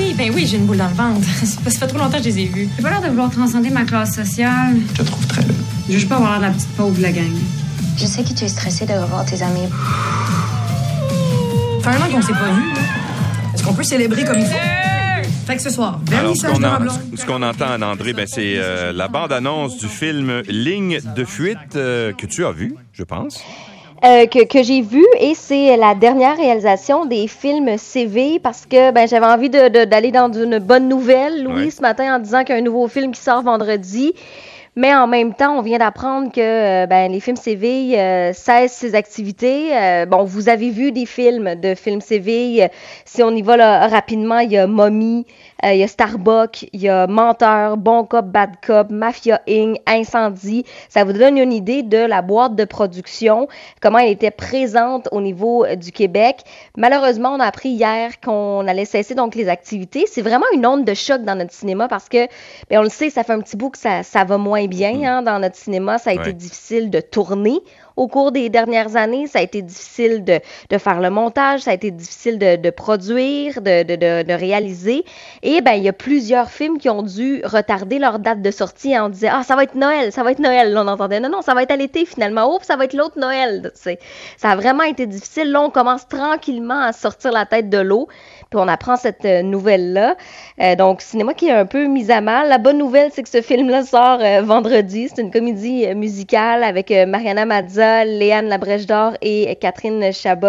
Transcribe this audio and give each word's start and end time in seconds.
Oui, 0.00 0.14
ben 0.16 0.32
oui, 0.34 0.46
j'ai 0.46 0.56
une 0.56 0.64
boule 0.66 0.78
dans 0.78 0.88
le 0.88 0.94
ventre. 0.94 1.26
Ça 1.44 1.70
fait 1.78 1.86
trop 1.86 1.98
longtemps 1.98 2.16
que 2.18 2.24
je 2.24 2.28
les 2.30 2.40
ai 2.40 2.46
vus. 2.46 2.68
J'ai 2.76 2.82
pas 2.82 2.90
l'air 2.90 3.02
de 3.02 3.08
vouloir 3.08 3.30
transcender 3.30 3.68
ma 3.70 3.84
classe 3.84 4.14
sociale. 4.14 4.76
Je 4.94 5.02
te 5.02 5.02
trouve 5.06 5.26
très 5.26 5.42
belle. 5.42 5.56
Je 5.90 5.98
veux 5.98 6.06
pas 6.06 6.16
avoir 6.16 6.30
l'air 6.32 6.40
de 6.40 6.44
la 6.46 6.52
petite 6.52 6.68
pauvre 6.76 6.96
de 6.96 7.02
la 7.02 7.12
gang. 7.12 7.30
Je 7.98 8.06
sais 8.06 8.22
que 8.22 8.32
tu 8.32 8.44
es 8.44 8.48
stressé 8.48 8.86
de 8.86 8.92
revoir 8.92 9.24
tes 9.26 9.42
amis. 9.42 9.68
Ça 11.82 11.90
fait 11.90 11.96
un 11.98 12.06
an 12.06 12.10
qu'on 12.10 12.22
s'est 12.22 12.32
pas 12.32 12.50
vus. 12.52 12.72
Est-ce 13.54 13.62
qu'on 13.62 13.74
peut 13.74 13.82
célébrer 13.82 14.24
comme 14.24 14.38
il 14.38 14.46
faut? 14.46 14.56
Fait 15.46 15.56
que 15.56 15.62
ce 15.62 15.70
soir, 15.70 16.00
Alors, 16.16 16.32
qu'on 16.34 16.62
en- 16.64 17.16
ce 17.16 17.26
qu'on 17.26 17.42
entend, 17.42 17.82
André, 17.82 18.12
ben, 18.12 18.26
c'est 18.26 18.54
euh, 18.56 18.92
la 18.92 19.08
bande-annonce 19.08 19.76
du 19.78 19.88
film 19.88 20.42
Ligne 20.48 21.00
de 21.16 21.24
fuite 21.24 21.58
euh, 21.76 22.12
que 22.12 22.24
tu 22.26 22.44
as 22.46 22.52
vu, 22.52 22.74
je 22.92 23.02
pense. 23.02 23.42
Euh, 24.02 24.24
que, 24.26 24.46
que 24.46 24.62
j'ai 24.62 24.80
vu 24.80 25.04
et 25.18 25.34
c'est 25.34 25.76
la 25.76 25.94
dernière 25.94 26.34
réalisation 26.38 27.04
des 27.04 27.28
films 27.28 27.76
CV 27.76 28.38
parce 28.38 28.64
que 28.64 28.92
ben, 28.92 29.06
j'avais 29.06 29.26
envie 29.26 29.50
de- 29.50 29.68
de- 29.68 29.84
d'aller 29.84 30.10
dans 30.10 30.32
une 30.32 30.58
bonne 30.58 30.88
nouvelle, 30.88 31.44
Louis, 31.44 31.64
Ouais. 31.64 31.70
ce 31.70 31.82
matin 31.82 32.16
en 32.16 32.18
disant 32.18 32.42
qu'il 32.42 32.54
y 32.54 32.58
a 32.58 32.62
un 32.62 32.64
nouveau 32.64 32.88
film 32.88 33.12
qui 33.12 33.20
sort 33.20 33.42
vendredi. 33.42 34.14
Mais 34.76 34.94
en 34.94 35.08
même 35.08 35.34
temps, 35.34 35.58
on 35.58 35.62
vient 35.62 35.78
d'apprendre 35.78 36.30
que 36.30 36.40
euh, 36.40 36.86
ben, 36.86 37.10
les 37.10 37.18
films 37.18 37.36
CV 37.36 37.98
euh, 37.98 38.32
cessent 38.32 38.72
ses 38.72 38.94
activités. 38.94 39.76
Euh, 39.76 40.06
bon, 40.06 40.22
vous 40.22 40.48
avez 40.48 40.70
vu 40.70 40.92
des 40.92 41.06
films 41.06 41.56
de 41.56 41.74
films. 41.74 42.00
Euh, 42.10 42.68
si 43.04 43.22
on 43.24 43.30
y 43.30 43.42
va 43.42 43.88
rapidement, 43.88 44.38
il 44.38 44.52
y 44.52 44.56
a 44.56 44.68
Mommy, 44.68 45.26
il 45.64 45.76
y 45.76 45.82
a 45.82 45.88
Starbuck, 45.88 46.68
il 46.72 46.80
y 46.80 46.88
a 46.88 47.08
Menteur, 47.08 47.78
Bon 47.78 48.04
Cop, 48.04 48.26
Bad 48.26 48.50
Cop, 48.64 48.90
Mafia 48.90 49.40
Inc., 49.48 49.78
Incendie. 49.86 50.64
Ça 50.88 51.02
vous 51.02 51.14
donne 51.14 51.36
une 51.36 51.52
idée 51.52 51.82
de 51.82 51.98
la 51.98 52.22
boîte 52.22 52.54
de 52.54 52.64
production, 52.64 53.48
comment 53.82 53.98
elle 53.98 54.12
était 54.12 54.30
présente 54.30 55.08
au 55.10 55.20
niveau 55.20 55.66
du 55.74 55.90
Québec. 55.90 56.44
Malheureusement, 56.76 57.30
on 57.34 57.40
a 57.40 57.46
appris 57.46 57.70
hier 57.70 58.20
qu'on 58.20 58.66
allait 58.68 58.84
cesser 58.84 59.16
donc 59.16 59.34
les 59.34 59.48
activités. 59.48 60.04
C'est 60.06 60.22
vraiment 60.22 60.46
une 60.54 60.64
onde 60.64 60.84
de 60.84 60.94
choc 60.94 61.22
dans 61.22 61.34
notre 61.34 61.52
cinéma 61.52 61.88
parce 61.88 62.08
que, 62.08 62.28
ben, 62.70 62.78
on 62.78 62.82
le 62.82 62.88
sait, 62.88 63.10
ça 63.10 63.24
fait 63.24 63.32
un 63.32 63.40
petit 63.40 63.56
bout 63.56 63.70
que 63.70 63.78
ça, 63.78 64.04
ça 64.04 64.22
va 64.22 64.38
moins 64.38 64.59
bien 64.68 65.02
hein, 65.02 65.22
dans 65.22 65.38
notre 65.38 65.56
cinéma. 65.56 65.98
Ça 65.98 66.10
a 66.10 66.14
été 66.14 66.32
difficile 66.32 66.90
de 66.90 67.00
tourner 67.00 67.60
au 68.00 68.08
cours 68.08 68.32
des 68.32 68.48
dernières 68.48 68.96
années. 68.96 69.26
Ça 69.26 69.40
a 69.40 69.42
été 69.42 69.60
difficile 69.60 70.24
de, 70.24 70.78
faire 70.78 71.00
le 71.00 71.10
montage, 71.10 71.60
ça 71.60 71.72
a 71.72 71.74
été 71.74 71.90
difficile 71.90 72.38
de, 72.38 72.70
produire, 72.70 73.60
de, 73.60 74.32
réaliser. 74.32 75.04
Et 75.42 75.60
ben, 75.60 75.72
il 75.72 75.82
y 75.82 75.88
a 75.88 75.92
plusieurs 75.92 76.50
films 76.50 76.78
qui 76.78 76.88
ont 76.88 77.02
dû 77.02 77.42
retarder 77.44 77.98
leur 77.98 78.18
date 78.18 78.40
de 78.40 78.50
sortie. 78.50 78.94
On 78.98 79.10
disait, 79.10 79.28
ah, 79.30 79.42
ça 79.42 79.54
va 79.54 79.64
être 79.64 79.74
Noël, 79.74 80.12
ça 80.12 80.22
va 80.22 80.32
être 80.32 80.38
Noël. 80.38 80.74
On 80.78 80.88
entendait, 80.88 81.20
non, 81.20 81.28
non, 81.28 81.42
ça 81.42 81.52
va 81.52 81.62
être 81.62 81.72
à 81.72 81.76
l'été 81.76 82.06
finalement. 82.06 82.54
Oups, 82.54 82.66
ça 82.66 82.76
va 82.76 82.86
être 82.86 82.94
l'autre 82.94 83.18
Noël. 83.18 83.70
Ça 83.74 84.50
a 84.50 84.56
vraiment 84.56 84.84
été 84.84 85.04
difficile. 85.04 85.52
Là, 85.52 85.60
on 85.60 85.70
commence 85.70 86.08
tranquillement 86.08 86.80
à 86.80 86.94
sortir 86.94 87.32
la 87.32 87.44
tête 87.44 87.68
de 87.68 87.78
l'eau. 87.78 88.08
Puis 88.50 88.58
on 88.58 88.66
apprend 88.66 88.96
cette 88.96 89.24
euh, 89.24 89.42
nouvelle-là. 89.42 90.16
Euh, 90.60 90.74
donc, 90.74 91.02
cinéma 91.02 91.34
qui 91.34 91.46
est 91.46 91.52
un 91.52 91.66
peu 91.66 91.86
mis 91.86 92.10
à 92.10 92.20
mal. 92.20 92.48
La 92.48 92.58
bonne 92.58 92.78
nouvelle, 92.78 93.10
c'est 93.12 93.22
que 93.22 93.28
ce 93.28 93.42
film-là 93.42 93.84
sort 93.84 94.18
euh, 94.20 94.42
vendredi. 94.42 95.08
C'est 95.08 95.22
une 95.22 95.30
comédie 95.30 95.86
musicale 95.94 96.64
avec 96.64 96.90
Mariana 96.90 97.44
Mazza, 97.44 97.89
Léane 98.04 98.48
Labrèche 98.48 98.86
d'Or 98.86 99.12
et 99.20 99.56
Catherine 99.56 100.12
Chabot, 100.12 100.48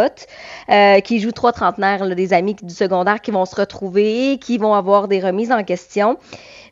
euh, 0.69 0.99
qui 0.99 1.19
jouent 1.19 1.31
trois 1.31 1.51
trentenaires, 1.51 2.15
des 2.15 2.33
amis 2.33 2.55
du 2.55 2.73
secondaire 2.73 3.21
qui 3.21 3.31
vont 3.31 3.45
se 3.45 3.55
retrouver 3.55 4.33
et 4.33 4.37
qui 4.37 4.57
vont 4.57 4.73
avoir 4.73 5.07
des 5.07 5.19
remises 5.19 5.51
en 5.51 5.63
question. 5.63 6.17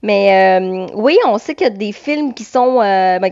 Mais 0.02 0.60
euh, 0.60 0.88
oui, 0.94 1.18
on 1.28 1.38
sait 1.38 1.56
qu'il 1.56 1.68
y 1.68 1.70
a 1.70 1.74
des 1.74 1.92
films 1.92 2.34
qui 2.34 2.44
sont, 2.44 2.82
euh, 2.82 3.20
ben, 3.20 3.32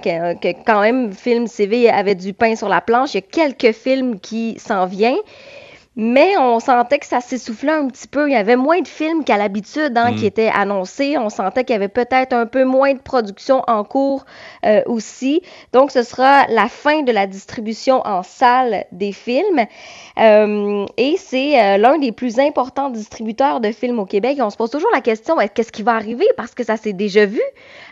quand 0.65 0.81
même, 0.81 1.13
film 1.13 1.47
CV 1.47 1.89
avait 1.89 2.15
du 2.15 2.33
pain 2.33 2.55
sur 2.55 2.67
la 2.67 2.81
planche. 2.81 3.13
Il 3.13 3.17
y 3.17 3.19
a 3.19 3.21
quelques 3.21 3.73
films 3.75 4.19
qui 4.19 4.59
s'en 4.59 4.85
viennent. 4.85 5.15
Mais 5.99 6.37
on 6.37 6.59
sentait 6.59 6.99
que 6.99 7.07
ça 7.07 7.21
s'essoufflait 7.21 7.71
un 7.71 7.87
petit 7.87 8.07
peu. 8.07 8.29
Il 8.29 8.33
y 8.33 8.35
avait 8.35 8.55
moins 8.55 8.81
de 8.81 8.87
films 8.87 9.23
qu'à 9.23 9.35
l'habitude 9.35 9.97
hein, 9.97 10.13
qui 10.15 10.27
étaient 10.27 10.51
annoncés. 10.53 11.17
On 11.17 11.29
sentait 11.29 11.63
qu'il 11.63 11.73
y 11.73 11.75
avait 11.75 11.87
peut-être 11.87 12.33
un 12.33 12.45
peu 12.45 12.65
moins 12.65 12.93
de 12.93 12.99
production 12.99 13.63
en 13.67 13.83
cours 13.83 14.23
euh, 14.63 14.83
aussi. 14.85 15.41
Donc, 15.73 15.89
ce 15.89 16.03
sera 16.03 16.45
la 16.49 16.67
fin 16.67 17.01
de 17.01 17.11
la 17.11 17.25
distribution 17.25 18.03
en 18.05 18.21
salle 18.21 18.85
des 18.91 19.11
films. 19.11 19.65
Euh, 20.19 20.85
et 20.97 21.15
c'est 21.17 21.59
euh, 21.59 21.77
l'un 21.77 21.97
des 21.97 22.11
plus 22.11 22.39
importants 22.39 22.91
distributeurs 22.91 23.59
de 23.59 23.71
films 23.71 23.97
au 23.97 24.05
Québec. 24.05 24.37
Et 24.37 24.43
on 24.43 24.51
se 24.51 24.57
pose 24.57 24.69
toujours 24.69 24.91
la 24.93 25.01
question, 25.01 25.37
qu'est-ce 25.51 25.71
qui 25.71 25.81
va 25.81 25.93
arriver? 25.93 26.27
Parce 26.37 26.53
que 26.53 26.63
ça 26.63 26.77
s'est 26.77 26.93
déjà 26.93 27.25
vu. 27.25 27.41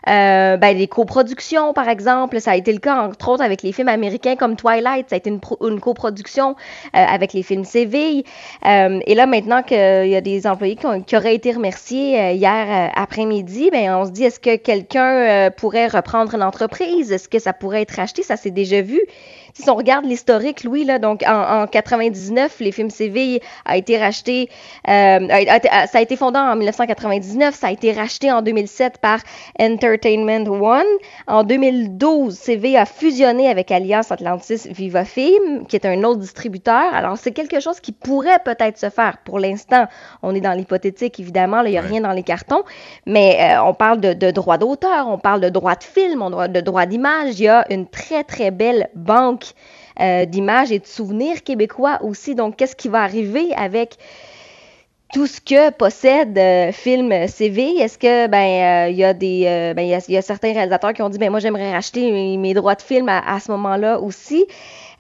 Euh, 0.08 0.58
ben, 0.58 0.78
les 0.78 0.88
coproductions, 0.88 1.74
par 1.74 1.90
exemple, 1.90 2.40
ça 2.40 2.52
a 2.52 2.56
été 2.56 2.72
le 2.72 2.78
cas, 2.78 3.08
entre 3.08 3.30
autres, 3.30 3.44
avec 3.44 3.64
les 3.64 3.72
films 3.72 3.90
américains 3.90 4.36
comme 4.36 4.56
Twilight. 4.56 5.10
Ça 5.10 5.16
a 5.16 5.18
été 5.18 5.32
une, 5.32 5.40
pro- 5.40 5.58
une 5.68 5.80
coproduction 5.80 6.52
euh, 6.96 7.04
avec 7.08 7.34
les 7.34 7.42
films 7.42 7.66
Euh, 7.96 9.00
et 9.06 9.16
là, 9.16 9.26
maintenant 9.26 9.64
qu'il 9.64 9.78
y 9.78 10.16
a 10.16 10.22
des 10.22 10.48
employés 10.48 10.78
qui, 11.06 11.16
auraient 11.16 11.36
été 11.36 11.52
remerciés 11.52 12.20
euh, 12.20 12.32
hier 12.32 12.66
euh, 12.70 12.92
après-midi, 12.96 13.70
ben, 13.72 13.96
on 13.96 14.06
se 14.06 14.12
dit, 14.12 14.24
est-ce 14.24 14.40
que 14.40 14.56
quelqu'un 14.56 15.14
euh, 15.14 15.50
pourrait 15.50 15.88
reprendre 15.88 16.38
l'entreprise? 16.38 17.12
Est-ce 17.12 17.30
que 17.30 17.40
ça 17.40 17.54
pourrait 17.54 17.82
être 17.82 18.00
acheté? 18.00 18.24
Ça 18.24 18.38
s'est 18.38 18.52
déjà 18.52 18.82
vu. 18.82 19.02
Si 19.58 19.70
on 19.70 19.76
regarde 19.76 20.04
l'historique, 20.04 20.66
Louis, 20.66 20.84
là, 20.84 21.00
donc 21.00 21.24
en, 21.26 21.62
en 21.64 21.68
99, 21.68 22.58
les 22.60 22.74
films 22.74 22.90
CV 22.90 23.42
a 23.64 23.78
été 23.78 23.98
racheté, 23.98 24.50
euh, 24.90 25.28
a- 25.30 25.60
a 25.72 25.88
ça 25.88 26.00
a 26.00 26.02
été 26.02 26.18
fondé 26.18 26.38
en 26.38 26.58
1999, 26.58 27.56
ça 27.56 27.68
a 27.68 27.72
été 27.72 27.94
racheté 27.94 28.30
en 28.34 28.42
2007 28.42 28.98
par 28.98 29.20
Entertainment 29.58 30.46
One. 30.50 30.84
En 31.28 31.44
2012, 31.46 32.36
CV 32.38 32.76
a 32.76 32.86
fusionné 32.86 33.48
avec 33.48 33.72
Alliance 33.72 34.12
Atlantis 34.12 34.68
Viva 34.70 35.06
Film, 35.06 35.66
qui 35.68 35.78
est 35.78 35.86
un 35.86 36.04
autre 36.04 36.20
distributeur. 36.20 36.94
Alors, 36.94 37.18
c'est 37.18 37.32
quelque 37.32 37.62
chose 37.62 37.80
qui 37.80 37.94
pourrait 37.94 38.40
peut-être 38.44 38.78
se 38.78 38.90
faire. 38.90 39.20
Pour 39.24 39.40
l'instant, 39.40 39.86
on 40.22 40.36
est 40.36 40.42
dans 40.42 40.52
l'hypothétique, 40.54 41.18
évidemment, 41.22 41.62
il 41.62 41.72
n'y 41.72 41.78
a 41.78 41.82
Ouais. 41.82 41.88
rien 41.88 42.02
dans 42.02 42.12
les 42.12 42.24
cartons, 42.24 42.64
mais 43.06 43.38
euh, 43.40 43.64
on 43.64 43.74
parle 43.74 44.02
de, 44.02 44.12
de 44.12 44.32
droits 44.32 44.58
d'auteur, 44.58 45.08
on 45.08 45.18
parle 45.18 45.40
de 45.40 45.48
droits 45.50 45.76
de 45.76 45.84
film, 45.84 46.22
on 46.22 46.32
parle 46.32 46.52
de 46.52 46.60
droits 46.60 46.86
d'image. 46.86 47.40
Il 47.40 47.44
y 47.44 47.48
a 47.48 47.66
une 47.72 47.88
très, 47.88 48.26
très 48.26 48.52
belle 48.52 48.90
banque 48.96 49.45
d'images 50.00 50.72
et 50.72 50.80
de 50.80 50.86
souvenirs 50.86 51.44
québécois 51.44 52.00
aussi. 52.02 52.36
Donc, 52.36 52.58
qu'est-ce 52.58 52.76
qui 52.76 52.90
va 52.90 53.02
arriver 53.02 53.54
avec 53.56 53.98
tout 55.16 55.28
ce 55.28 55.40
que 55.40 55.70
possède 55.72 56.38
euh, 56.38 56.74
Film 56.74 57.28
CV, 57.30 57.78
est-ce 57.80 57.98
que 57.98 58.28
ben 58.28 58.88
euh, 58.88 58.90
il 58.90 58.98
y 58.98 59.04
a 59.06 59.14
des 59.14 59.44
euh, 59.48 59.74
ben 59.74 59.84
y 59.88 59.94
a, 59.96 60.00
y 60.10 60.18
a 60.18 60.22
certains 60.22 60.52
réalisateurs 60.52 60.92
qui 60.92 61.02
ont 61.02 61.08
dit 61.08 61.18
ben 61.18 61.30
moi 61.30 61.40
j'aimerais 61.40 61.72
racheter 61.72 62.12
mes, 62.12 62.36
mes 62.36 62.54
droits 62.54 62.76
de 62.76 62.82
film 62.82 63.08
à, 63.08 63.20
à 63.20 63.40
ce 63.40 63.50
moment-là 63.54 64.02
aussi. 64.02 64.46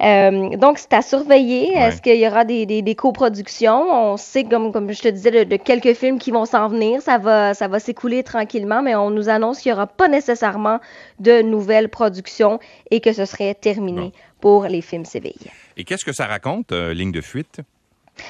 Euh, 0.01 0.55
donc 0.55 0.77
c'est 0.77 0.93
à 0.93 1.01
surveiller. 1.01 1.67
Ouais. 1.73 1.81
Est-ce 1.89 2.01
qu'il 2.01 2.15
y 2.15 2.25
aura 2.25 2.45
des, 2.45 2.65
des, 2.65 2.81
des 2.81 2.95
coproductions? 2.95 3.81
On 3.91 4.15
sait 4.15 4.45
comme 4.45 4.71
comme 4.71 4.89
je 4.89 5.01
te 5.01 5.09
disais 5.09 5.31
de, 5.31 5.43
de 5.43 5.57
quelques 5.57 5.93
films 5.95 6.17
qui 6.17 6.31
vont 6.31 6.45
s'en 6.45 6.69
venir. 6.69 7.01
Ça 7.01 7.17
va 7.17 7.53
ça 7.53 7.67
va 7.67 7.79
s'écouler 7.81 8.23
tranquillement, 8.23 8.81
mais 8.81 8.95
on 8.95 9.09
nous 9.09 9.27
annonce 9.27 9.59
qu'il 9.59 9.71
y 9.71 9.73
aura 9.73 9.87
pas 9.87 10.07
nécessairement 10.07 10.79
de 11.19 11.41
nouvelles 11.41 11.89
productions 11.89 12.59
et 12.89 13.01
que 13.01 13.11
ce 13.11 13.25
serait 13.25 13.53
terminé 13.53 14.01
Bon. 14.01 14.11
pour 14.39 14.63
les 14.67 14.81
films 14.81 15.03
CV. 15.03 15.35
Et 15.75 15.83
qu'est-ce 15.83 16.05
que 16.05 16.13
ça 16.13 16.25
raconte, 16.25 16.71
euh, 16.71 16.93
Ligne 16.93 17.11
de 17.11 17.19
fuite? 17.21 17.59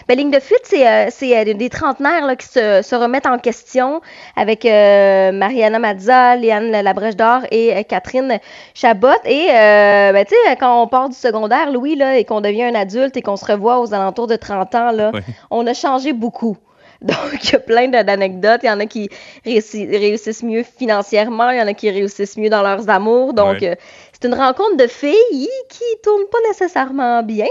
Ben, 0.08 0.18
ligne 0.18 0.32
de 0.32 0.40
fuite, 0.40 0.62
c'est 0.64 0.88
euh, 0.88 1.08
c'est, 1.12 1.38
euh, 1.38 1.54
des 1.54 1.70
trentenaires 1.70 2.26
là, 2.26 2.36
qui 2.36 2.48
se, 2.48 2.82
se 2.82 2.96
remettent 2.96 3.28
en 3.28 3.38
question 3.38 4.02
avec 4.36 4.66
euh, 4.66 5.32
Mariana 5.32 5.80
Mazza, 5.80 6.36
Léane 6.36 6.72
Labrèche 6.72 7.16
d'Or 7.16 7.42
et 7.52 7.76
euh, 7.76 7.84
Catherine 7.84 8.40
Chabot. 8.74 9.08
Et 9.26 9.48
euh, 9.52 10.12
ben, 10.12 10.26
tu 10.26 10.34
sais, 10.34 10.56
quand 10.58 10.82
on 10.82 10.88
part 10.88 11.10
du 11.10 11.16
secondaire, 11.16 11.72
Louis, 11.72 11.96
là, 11.96 12.18
et 12.18 12.26
qu'on 12.26 12.42
devient 12.42 12.64
un 12.64 12.76
adulte 12.76 13.16
et 13.18 13.22
qu'on 13.22 13.36
se 13.36 13.46
revoit 13.46 13.80
aux 13.80 13.94
alentours 13.94 14.28
de 14.28 14.36
30 14.36 14.76
ans, 14.76 14.92
là, 14.92 15.12
on 15.52 15.66
a 15.68 15.74
changé 15.74 16.14
beaucoup. 16.14 16.58
Donc, 17.02 17.44
il 17.44 17.52
y 17.52 17.56
a 17.56 17.60
plein 17.60 17.88
d'anecdotes. 17.88 18.62
Il 18.64 18.68
y 18.68 18.70
en 18.70 18.80
a 18.80 18.86
qui 18.86 19.10
réussi- 19.46 19.88
réussissent 19.90 20.44
mieux 20.44 20.64
financièrement, 20.64 21.50
il 21.52 21.58
y 21.58 21.62
en 21.62 21.68
a 21.68 21.74
qui 21.74 21.90
réussissent 21.90 22.38
mieux 22.38 22.50
dans 22.50 22.62
leurs 22.62 22.90
amours. 22.90 23.34
Donc, 23.34 23.62
Ouais. 23.62 23.70
euh, 23.72 23.76
c'est 24.14 24.28
une 24.28 24.34
rencontre 24.34 24.78
de 24.78 24.88
filles 24.88 25.50
qui 25.70 25.84
tourne 26.02 26.24
pas 26.32 26.38
nécessairement 26.48 27.22
bien. 27.22 27.48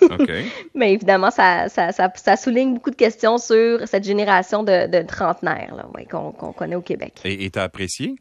Mais 0.74 0.92
évidemment, 0.92 1.30
ça, 1.30 1.68
ça, 1.68 1.92
ça, 1.92 2.12
ça 2.14 2.36
souligne 2.36 2.74
beaucoup 2.74 2.90
de 2.90 2.96
questions 2.96 3.38
sur 3.38 3.86
cette 3.88 4.04
génération 4.04 4.62
de, 4.62 4.86
de 4.86 5.06
trentenaires 5.06 5.74
ouais, 5.94 6.04
qu'on 6.04 6.32
connaît 6.52 6.76
au 6.76 6.82
Québec. 6.82 7.14
Et 7.24 7.48
t'as 7.50 7.64
apprécié? 7.64 8.14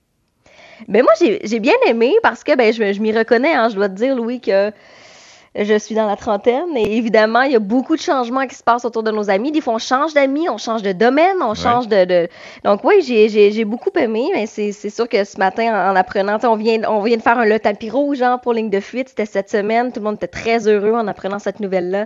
Ben 0.88 1.04
moi, 1.04 1.12
j'ai 1.20 1.60
bien 1.60 1.76
aimé 1.86 2.16
parce 2.24 2.44
que 2.44 2.56
ben, 2.56 2.74
je, 2.74 2.94
je 2.94 3.00
m'y 3.02 3.12
reconnais. 3.16 3.54
Hein, 3.54 3.70
je 3.70 3.76
dois 3.76 3.90
te 3.90 3.94
dire, 3.94 4.16
Louis, 4.16 4.40
que 4.40 4.72
je 5.56 5.78
suis 5.78 5.96
dans 5.96 6.08
la 6.08 6.16
trentaine. 6.16 6.76
Et 6.78 6.98
évidemment, 6.98 7.42
il 7.42 7.52
y 7.52 7.56
a 7.56 7.60
beaucoup 7.60 7.96
de 7.96 8.02
changements 8.02 8.48
qui 8.48 8.56
se 8.56 8.64
passent 8.64 8.86
autour 8.86 9.04
de 9.04 9.12
nos 9.12 9.30
amis. 9.30 9.52
Des 9.52 9.62
fois, 9.62 9.74
on 9.74 9.78
change 9.80 10.14
d'amis, 10.14 10.48
on 10.50 10.58
change 10.58 10.82
de 10.82 10.92
domaine, 10.94 11.38
on 11.42 11.54
change 11.56 11.88
de, 11.88 12.06
de... 12.06 12.30
Donc 12.64 12.84
oui, 12.84 13.02
j'ai- 13.02 13.66
beaucoup 13.66 13.90
aimé. 13.98 14.30
Mais 14.34 14.46
c'est 14.46 14.72
sûr 14.90 15.08
que 15.10 15.24
ce 15.24 15.38
matin, 15.38 15.66
en, 15.90 15.92
en 15.92 15.96
apprenant, 15.96 16.38
on 16.44 16.56
vient, 16.56 16.82
on 16.90 17.02
vient 17.02 17.18
de 17.18 17.22
faire 17.22 17.38
un 17.38 17.46
le 17.46 17.60
tapis 17.60 17.90
rouge 17.90 18.22
hein, 18.22 18.38
pour 18.38 18.54
ligne 18.54 18.70
de 18.70 18.80
fuite. 18.80 19.10
C'était 19.10 19.26
cette 19.26 19.50
semaine. 19.50 19.92
Tout 19.92 20.00
le 20.00 20.06
monde 20.06 20.16
était 20.16 20.28
très 20.28 20.68
heureux 20.68 20.94
en 20.94 21.08
apprenant 21.08 21.40
cette 21.40 21.60
nouvelle-là. 21.60 22.06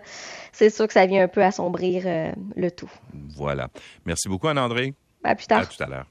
C'est 0.51 0.69
sûr 0.69 0.88
que 0.88 0.94
ça 0.94 1.06
vient 1.06 1.24
un 1.24 1.27
peu 1.27 1.44
assombrir 1.44 2.03
euh, 2.06 2.31
le 2.56 2.71
tout. 2.71 2.89
Voilà. 3.36 3.68
Merci 4.06 4.27
beaucoup, 4.30 4.47
Anne-André. 4.47 4.94
À 5.24 5.36
plus 5.36 5.47
tard. 5.47 5.62
À 5.62 5.65
tout 5.65 5.83
à 5.83 5.88
l'heure. 5.88 6.06